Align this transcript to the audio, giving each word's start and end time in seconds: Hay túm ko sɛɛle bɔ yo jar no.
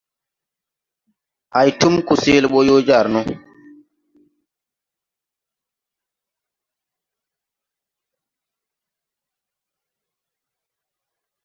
Hay 1.55 1.69
túm 1.79 1.95
ko 2.07 2.13
sɛɛle 2.21 2.47
bɔ 2.53 2.59
yo 2.67 2.77
jar 2.87 3.05
no. 3.13 3.21